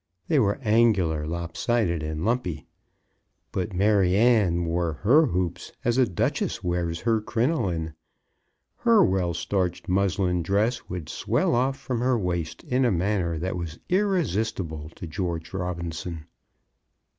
They 0.27 0.39
were 0.39 0.57
angular, 0.63 1.27
lopsided, 1.27 2.01
and 2.01 2.25
lumpy. 2.25 2.65
But 3.51 3.71
Maryanne 3.73 4.65
wore 4.65 4.93
her 4.93 5.27
hoops 5.27 5.73
as 5.85 5.99
a 5.99 6.07
duchess 6.09 6.63
wears 6.63 7.01
her 7.01 7.21
crinoline. 7.21 7.93
Her 8.77 9.05
well 9.05 9.35
starched 9.35 9.87
muslin 9.87 10.41
dress 10.41 10.89
would 10.89 11.07
swell 11.07 11.53
off 11.53 11.77
from 11.77 11.99
her 11.99 12.17
waist 12.17 12.63
in 12.63 12.83
a 12.83 12.91
manner 12.91 13.37
that 13.37 13.55
was 13.57 13.77
irresistible 13.89 14.89
to 14.95 15.05
George 15.05 15.53
Robinson. 15.53 16.25